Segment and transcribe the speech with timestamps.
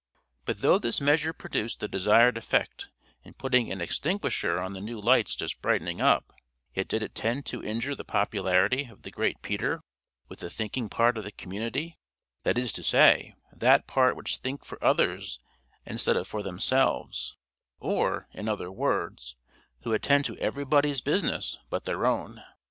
[0.45, 2.89] But though this measure produced the desired effect
[3.23, 6.33] in putting an extinguisher on the new lights just brightening up,
[6.73, 9.83] yet did it tend to injure the popularity of the great Peter
[10.27, 11.99] with the thinking part of the community;
[12.41, 15.37] that is to say, that part which think for others
[15.85, 17.37] instead of for themselves;
[17.79, 19.35] or, in other words,
[19.81, 22.43] who attend to everybody's business but their own.